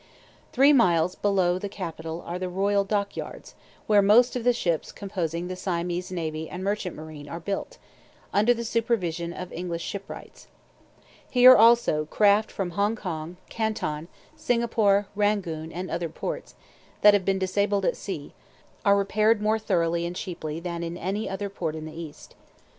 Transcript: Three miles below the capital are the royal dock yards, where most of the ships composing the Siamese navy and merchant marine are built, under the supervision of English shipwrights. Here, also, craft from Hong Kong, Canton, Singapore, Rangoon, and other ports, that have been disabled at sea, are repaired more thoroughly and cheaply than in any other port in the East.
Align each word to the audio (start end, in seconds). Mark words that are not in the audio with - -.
Three 0.51 0.73
miles 0.73 1.13
below 1.13 1.59
the 1.59 1.69
capital 1.69 2.23
are 2.25 2.39
the 2.39 2.49
royal 2.49 2.83
dock 2.83 3.15
yards, 3.15 3.53
where 3.85 4.01
most 4.01 4.35
of 4.35 4.43
the 4.43 4.51
ships 4.51 4.91
composing 4.91 5.47
the 5.47 5.55
Siamese 5.55 6.11
navy 6.11 6.49
and 6.49 6.63
merchant 6.63 6.95
marine 6.95 7.29
are 7.29 7.39
built, 7.39 7.77
under 8.33 8.51
the 8.51 8.63
supervision 8.63 9.31
of 9.31 9.53
English 9.53 9.83
shipwrights. 9.83 10.47
Here, 11.29 11.55
also, 11.55 12.05
craft 12.05 12.51
from 12.51 12.71
Hong 12.71 12.95
Kong, 12.95 13.37
Canton, 13.47 14.07
Singapore, 14.35 15.05
Rangoon, 15.15 15.71
and 15.71 15.91
other 15.91 16.09
ports, 16.09 16.55
that 17.01 17.13
have 17.13 17.23
been 17.23 17.37
disabled 17.37 17.85
at 17.85 17.95
sea, 17.95 18.33
are 18.83 18.97
repaired 18.97 19.39
more 19.39 19.59
thoroughly 19.59 20.07
and 20.07 20.15
cheaply 20.15 20.59
than 20.59 20.81
in 20.81 20.97
any 20.97 21.29
other 21.29 21.47
port 21.47 21.75
in 21.75 21.85
the 21.85 21.93
East. 21.93 22.33